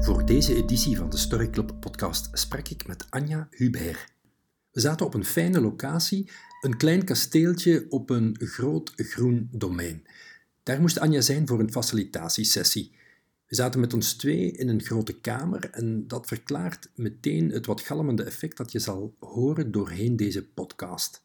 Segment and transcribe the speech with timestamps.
[0.00, 4.14] Voor deze editie van de Story Club podcast sprak ik met Anja Hubert.
[4.70, 6.30] We zaten op een fijne locatie,
[6.60, 10.06] een klein kasteeltje op een groot groen domein.
[10.62, 12.92] Daar moest Anja zijn voor een facilitatiesessie.
[13.46, 17.80] We zaten met ons twee in een grote kamer en dat verklaart meteen het wat
[17.80, 21.22] galmende effect dat je zal horen doorheen deze podcast.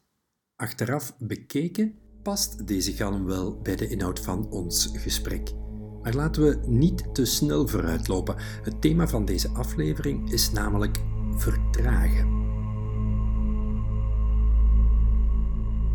[0.56, 5.52] Achteraf bekeken past deze galm wel bij de inhoud van ons gesprek.
[6.02, 8.36] Maar laten we niet te snel vooruitlopen.
[8.62, 10.98] Het thema van deze aflevering is namelijk
[11.36, 12.40] vertragen.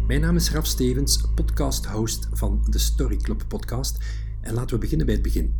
[0.07, 4.05] Mijn naam is Raf Stevens, podcast-host van de Story Club podcast.
[4.41, 5.55] En laten we beginnen bij het begin.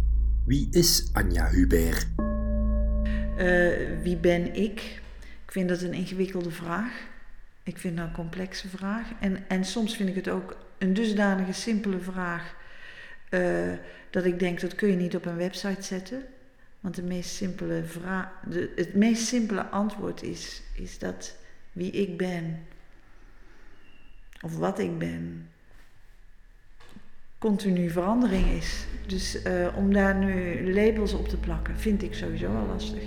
[0.45, 2.07] Wie is Anja Hubert?
[2.17, 5.01] Uh, wie ben ik?
[5.45, 6.91] Ik vind dat een ingewikkelde vraag.
[7.63, 9.07] Ik vind dat een complexe vraag.
[9.19, 12.55] En, en soms vind ik het ook een dusdanige simpele vraag.
[13.29, 13.73] Uh,
[14.09, 16.23] dat ik denk dat kun je niet op een website zetten.
[16.79, 21.35] Want de meest simpele vraag, de, het meest simpele antwoord is, is dat
[21.71, 22.59] wie ik ben,
[24.41, 25.49] of wat ik ben,
[27.37, 28.85] continu verandering is.
[29.07, 33.03] Dus uh, om daar nu labels op te plakken, vind ik sowieso al lastig.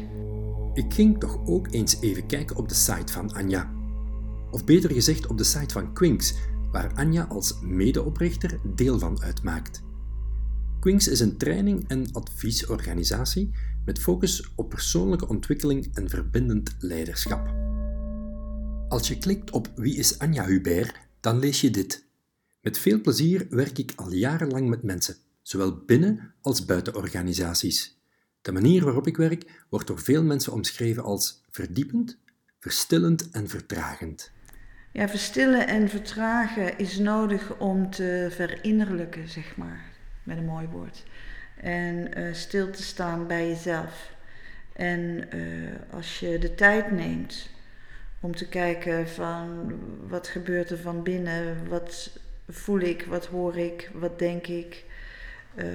[0.74, 3.70] Ik ging toch ook eens even kijken op de site van Anja.
[4.50, 6.34] Of beter gezegd op de site van Quinks,
[6.72, 9.82] waar Anja als medeoprichter deel van uitmaakt.
[10.80, 13.50] Quinks is een training- en adviesorganisatie
[13.84, 17.54] met focus op persoonlijke ontwikkeling en verbindend leiderschap.
[18.88, 22.04] Als je klikt op Wie is Anja Hubert, dan lees je dit.
[22.60, 28.00] Met veel plezier werk ik al jarenlang met mensen, zowel binnen als buiten organisaties.
[28.42, 32.18] De manier waarop ik werk wordt door veel mensen omschreven als verdiepend,
[32.58, 34.30] verstillend en vertragend.
[34.92, 39.90] Ja, verstillen en vertragen is nodig om te verinnerlijken, zeg maar
[40.22, 41.04] met een mooi woord.
[41.56, 44.12] En uh, stil te staan bij jezelf.
[44.72, 47.48] En uh, als je de tijd neemt
[48.20, 49.72] om te kijken van
[50.08, 52.18] wat gebeurt er van binnen, wat
[52.48, 54.84] voel ik, wat hoor ik, wat denk ik.
[55.54, 55.66] Uh,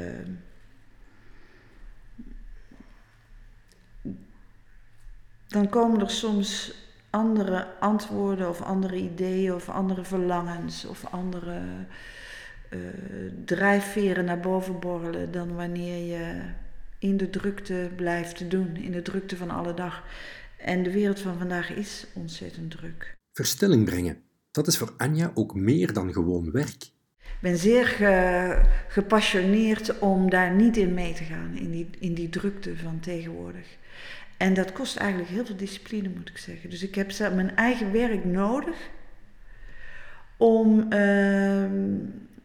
[5.48, 6.74] dan komen er soms
[7.10, 11.62] andere antwoorden of andere ideeën of andere verlangens of andere
[13.46, 16.42] drijfveren naar boven borrelen dan wanneer je
[17.00, 20.04] in de drukte blijft te doen, in de drukte van alle dag.
[20.58, 23.18] En de wereld van vandaag is ontzettend druk.
[23.32, 24.18] Verstilling brengen,
[24.52, 26.84] dat is voor Anja ook meer dan gewoon werk.
[27.18, 27.86] Ik ben zeer
[28.88, 33.66] gepassioneerd om daar niet in mee te gaan, in die, in die drukte van tegenwoordig.
[34.38, 36.70] En dat kost eigenlijk heel veel discipline, moet ik zeggen.
[36.70, 38.76] Dus ik heb mijn eigen werk nodig
[40.38, 41.66] om uh,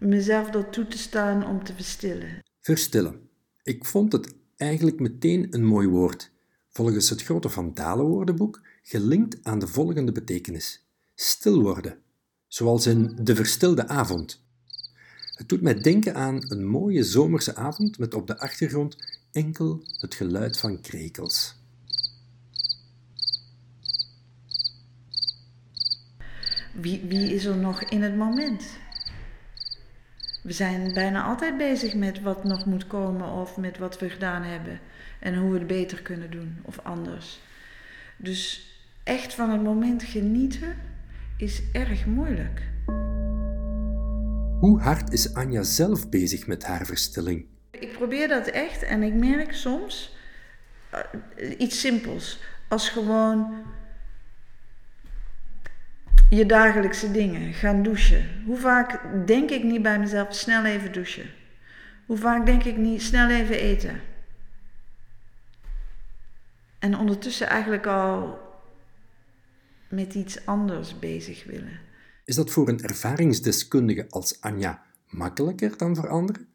[0.01, 2.43] mezelf dat toe te staan om te verstillen.
[2.61, 3.29] Verstillen.
[3.63, 6.31] Ik vond het eigenlijk meteen een mooi woord.
[6.69, 10.87] Volgens het Grote Van Dalen woordenboek gelinkt aan de volgende betekenis.
[11.15, 11.99] Stil worden.
[12.47, 14.45] Zoals in de verstilde avond.
[15.35, 18.97] Het doet mij denken aan een mooie zomerse avond met op de achtergrond
[19.33, 21.59] enkel het geluid van krekels.
[26.75, 28.79] Wie, wie is er nog in het moment?
[30.51, 34.43] We zijn bijna altijd bezig met wat nog moet komen of met wat we gedaan
[34.43, 34.81] hebben
[35.19, 37.41] en hoe we het beter kunnen doen of anders.
[38.17, 38.71] Dus
[39.05, 40.77] echt van het moment genieten
[41.37, 42.63] is erg moeilijk.
[44.59, 47.45] Hoe hard is Anja zelf bezig met haar verstilling?
[47.71, 50.17] Ik probeer dat echt en ik merk soms
[50.95, 52.41] uh, iets simpels.
[52.69, 53.63] Als gewoon
[56.31, 57.53] je dagelijkse dingen.
[57.53, 58.43] Gaan douchen.
[58.45, 61.31] Hoe vaak denk ik niet bij mezelf snel even douchen?
[62.07, 64.01] Hoe vaak denk ik niet snel even eten?
[66.79, 68.39] En ondertussen eigenlijk al
[69.89, 71.81] met iets anders bezig willen.
[72.25, 76.49] Is dat voor een ervaringsdeskundige als Anja makkelijker dan voor anderen,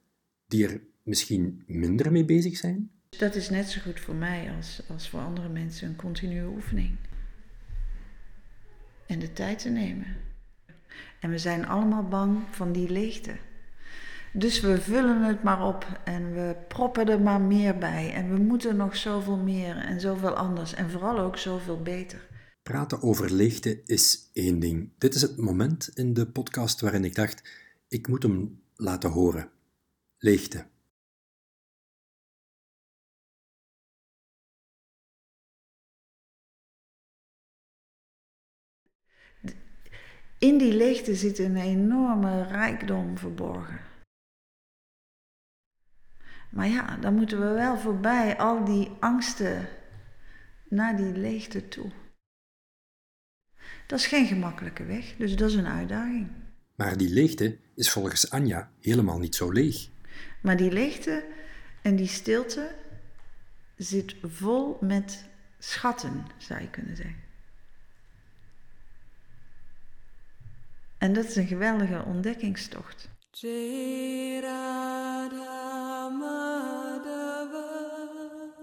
[0.48, 2.92] die er misschien minder mee bezig zijn?
[3.10, 6.98] Dat is net zo goed voor mij als, als voor andere mensen een continue oefening
[9.08, 10.08] en de tijd te nemen.
[11.20, 13.36] En we zijn allemaal bang van die leegte.
[14.34, 18.14] Dus we vullen het maar op en we proppen er maar meer bij.
[18.14, 22.28] En we moeten nog zoveel meer en zoveel anders en vooral ook zoveel beter.
[22.64, 24.90] Praten over leegte is één ding.
[24.98, 27.50] Dit is het moment in de podcast waarin ik dacht,
[27.88, 29.50] ik moet hem laten horen.
[30.18, 30.66] Leegte.
[40.46, 43.80] In die leegte zit een enorme rijkdom verborgen.
[46.52, 49.68] Maar ja, dan moeten we wel voorbij al die angsten
[50.70, 51.92] naar die leegte toe.
[53.88, 56.32] Dat is geen gemakkelijke weg, dus dat is een uitdaging.
[56.76, 59.90] Maar die leegte is volgens Anja helemaal niet zo leeg.
[60.42, 61.26] Maar die leegte
[61.82, 62.76] en die stilte
[63.78, 65.26] zit vol met
[65.60, 67.25] schatten, zou je kunnen zeggen.
[70.98, 73.10] En dat is een geweldige ontdekkingstocht.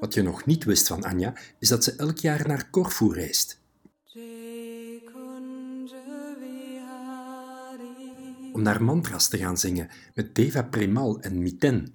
[0.00, 3.60] Wat je nog niet wist van Anja, is dat ze elk jaar naar Corfu reist.
[8.52, 11.94] Om naar mantras te gaan zingen met Deva Premal en Miten.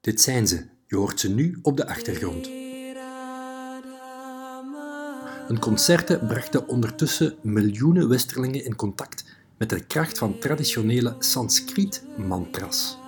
[0.00, 2.46] Dit zijn ze, je hoort ze nu op de achtergrond.
[5.46, 9.27] Hun concerten brachten ondertussen miljoenen Westerlingen in contact
[9.58, 12.98] met de kracht van traditionele Sanskriet-mantras.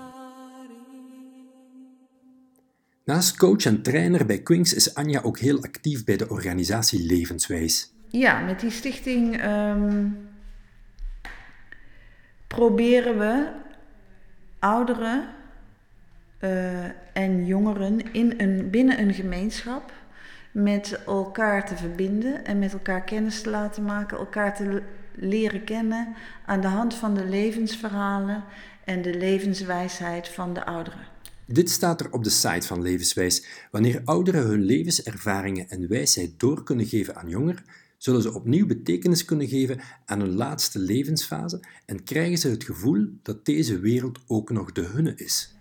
[3.04, 7.92] Naast coach en trainer bij Quinks is Anja ook heel actief bij de organisatie Levenswijs.
[8.08, 10.06] Ja, met die stichting ehm,
[12.46, 13.48] proberen we
[14.58, 15.28] ouderen
[16.40, 19.92] uh, en jongeren in een, binnen een gemeenschap
[20.52, 24.82] met elkaar te verbinden en met elkaar kennis te laten maken, elkaar te
[25.20, 26.14] leren kennen
[26.46, 28.44] aan de hand van de levensverhalen
[28.84, 31.06] en de levenswijsheid van de ouderen.
[31.46, 33.46] Dit staat er op de site van Levenswijs.
[33.70, 37.64] Wanneer ouderen hun levenservaringen en wijsheid door kunnen geven aan jongeren,
[37.96, 43.08] zullen ze opnieuw betekenis kunnen geven aan hun laatste levensfase en krijgen ze het gevoel
[43.22, 45.54] dat deze wereld ook nog de hunne is.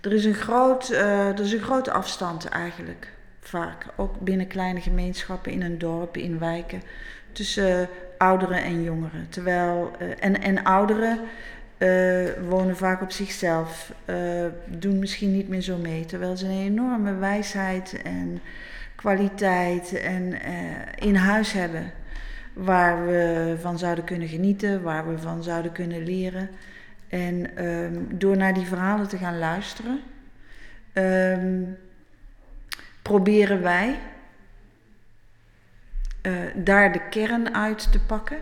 [0.00, 3.86] Er is een, groot, uh, er is een grote afstand eigenlijk, vaak.
[3.96, 6.82] Ook binnen kleine gemeenschappen, in een dorp, in wijken,
[7.32, 7.88] tussen
[8.24, 9.26] ouderen en jongeren.
[9.28, 11.18] Terwijl, uh, en, en ouderen
[11.78, 14.16] uh, wonen vaak op zichzelf, uh,
[14.66, 16.04] doen misschien niet meer zo mee.
[16.04, 18.40] Terwijl ze een enorme wijsheid en
[18.94, 20.32] kwaliteit en,
[20.98, 21.92] in huis hebben.
[22.52, 26.48] Waar we van zouden kunnen genieten, waar we van zouden kunnen leren.
[27.08, 30.00] En um, door naar die verhalen te gaan luisteren,
[30.94, 31.76] um,
[33.02, 33.98] proberen wij
[36.26, 38.38] uh, daar de kern uit te pakken.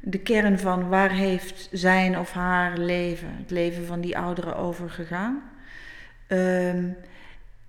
[0.00, 4.90] De kern van waar heeft zijn of haar leven, het leven van die ouderen over
[4.90, 5.42] gegaan.
[6.28, 6.96] Um,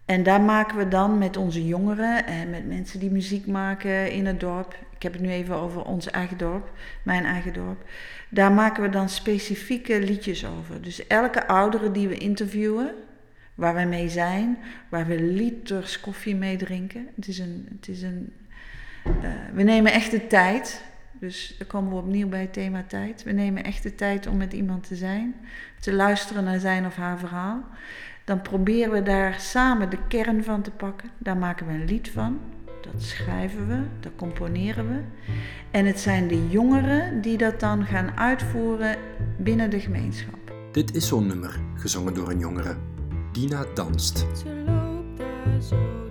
[0.06, 4.26] en daar maken we dan met onze jongeren en met mensen die muziek maken in
[4.26, 4.76] het dorp.
[4.96, 6.72] Ik heb het nu even over ons eigen dorp,
[7.04, 7.84] mijn eigen dorp.
[8.30, 10.82] Daar maken we dan specifieke liedjes over.
[10.82, 12.94] Dus elke oudere die we interviewen,
[13.56, 14.58] waar we mee zijn,
[14.90, 17.08] waar we liters koffie mee drinken.
[17.16, 17.68] Het is een.
[17.76, 18.34] Het is een
[19.08, 19.14] uh,
[19.54, 20.84] we nemen echt de tijd.
[21.20, 23.24] Dus dan komen we opnieuw bij het thema tijd.
[23.24, 25.36] We nemen echt de tijd om met iemand te zijn,
[25.80, 27.64] te luisteren naar zijn of haar verhaal.
[28.24, 31.10] Dan proberen we daar samen de kern van te pakken.
[31.18, 32.40] Daar maken we een lied van.
[32.82, 35.02] Dat schrijven we, dat componeren we.
[35.72, 38.98] En het zijn de jongeren die dat dan gaan uitvoeren
[39.38, 40.54] binnen de gemeenschap.
[40.72, 42.76] Dit is zo'n nummer, gezongen door een jongere.
[43.32, 44.18] Dina danst.
[44.18, 46.05] Ze loopt daar zo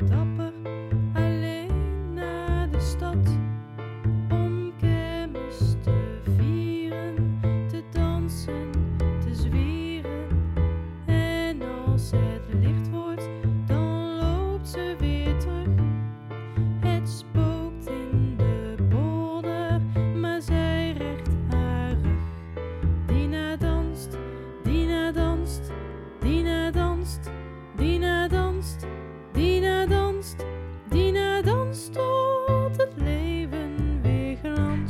[27.84, 28.86] Dina danst,
[29.32, 30.44] Dina danst,
[30.88, 34.38] Dina danst tot het leven weer.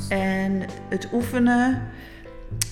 [0.09, 1.89] En het oefenen,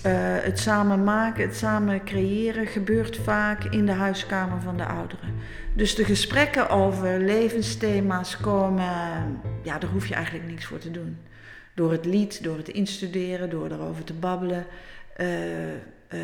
[0.07, 0.13] uh,
[0.43, 5.35] het samen maken, het samen creëren gebeurt vaak in de huiskamer van de ouderen.
[5.75, 11.19] Dus de gesprekken over levensthema's komen, ja, daar hoef je eigenlijk niks voor te doen.
[11.75, 14.67] Door het lied, door het instuderen, door erover te babbelen,
[15.21, 16.21] uh, uh,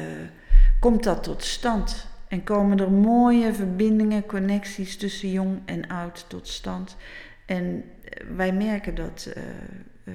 [0.81, 2.17] komt dat tot stand.
[2.29, 6.97] En komen er mooie verbindingen, connecties tussen jong en oud tot stand.
[7.47, 7.85] En
[8.37, 9.43] wij merken dat uh,
[10.05, 10.15] uh,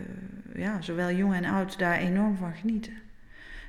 [0.55, 2.93] ja, zowel jong en oud daar enorm van genieten.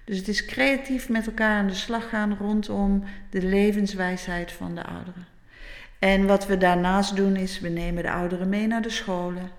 [0.04, 4.84] Dus het is creatief met elkaar aan de slag gaan rondom de levenswijsheid van de
[4.84, 5.26] ouderen.
[5.98, 9.50] En wat we daarnaast doen is, we nemen de ouderen mee naar de scholen.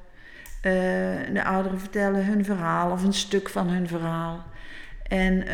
[1.33, 4.43] De ouderen vertellen hun verhaal of een stuk van hun verhaal.
[5.07, 5.47] En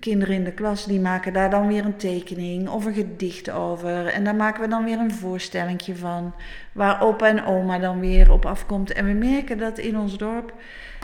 [0.00, 4.06] kinderen in de klas die maken daar dan weer een tekening of een gedicht over.
[4.06, 6.34] En daar maken we dan weer een voorstellingje van.
[6.72, 8.92] Waar opa en oma dan weer op afkomt.
[8.92, 10.54] En we merken dat in ons dorp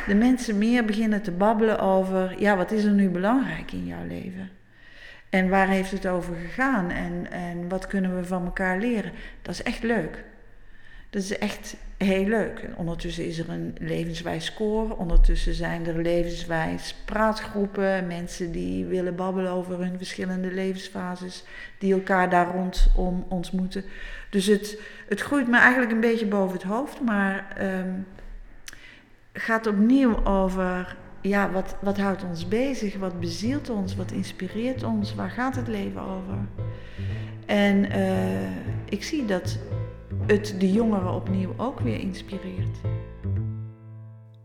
[0.06, 2.34] de mensen meer beginnen te babbelen over...
[2.38, 4.50] Ja, wat is er nu belangrijk in jouw leven?
[5.30, 6.90] En waar heeft het over gegaan?
[6.90, 9.12] En, en wat kunnen we van elkaar leren?
[9.42, 10.24] Dat is echt leuk.
[11.10, 12.58] Dat is echt heel leuk.
[12.58, 14.96] En ondertussen is er een levenswijs score.
[14.96, 18.06] Ondertussen zijn er levenswijs praatgroepen.
[18.06, 21.44] Mensen die willen babbelen over hun verschillende levensfases.
[21.78, 23.84] Die elkaar daar rondom ontmoeten.
[24.30, 27.00] Dus het, het groeit me eigenlijk een beetje boven het hoofd.
[27.00, 27.92] Maar ehm,
[29.32, 32.96] gaat opnieuw over ja, wat, wat houdt ons bezig?
[32.96, 33.96] Wat bezielt ons?
[33.96, 35.14] Wat inspireert ons?
[35.14, 36.38] Waar gaat het leven over?
[37.46, 38.50] En uh,
[38.84, 39.58] ik zie dat
[40.16, 42.80] het de jongeren opnieuw ook weer inspireert.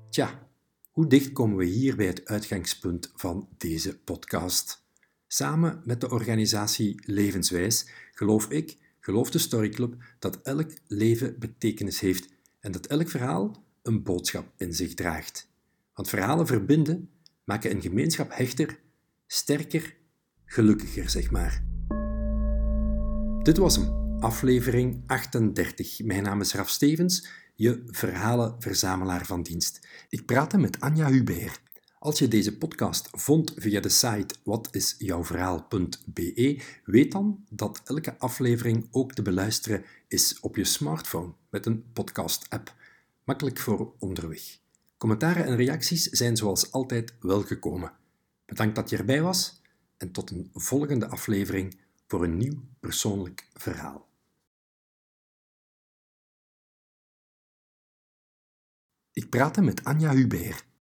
[0.10, 0.50] Tja,
[0.92, 4.86] hoe dicht komen we hier bij het uitgangspunt van deze podcast?
[5.28, 12.00] Samen met de organisatie Levenswijs geloof ik, geloof de Story Club, dat elk leven betekenis
[12.00, 15.52] heeft en dat elk verhaal een boodschap in zich draagt.
[15.94, 17.10] Want verhalen verbinden,
[17.44, 18.80] maken een gemeenschap hechter,
[19.28, 19.96] sterker,
[20.46, 21.64] gelukkiger, zeg maar.
[23.42, 26.04] Dit was hem, aflevering 38.
[26.04, 29.88] Mijn naam is Raf Stevens, je verhalenverzamelaar van dienst.
[30.10, 31.62] Ik praatte met Anja Hubert.
[32.00, 39.14] Als je deze podcast vond via de site watisjouwverhaal.be, weet dan dat elke aflevering ook
[39.14, 42.76] te beluisteren is op je smartphone met een podcast-app.
[43.24, 44.42] Makkelijk voor onderweg.
[44.98, 47.92] Commentaren en reacties zijn zoals altijd welgekomen.
[48.46, 49.62] Bedankt dat je erbij was
[49.98, 51.78] en tot een volgende aflevering
[52.08, 54.12] voor een nieuw persoonlijk verhaal.
[59.14, 60.73] Ik praatte met Anja Hubert.